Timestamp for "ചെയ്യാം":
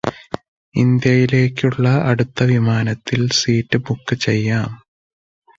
4.19-4.71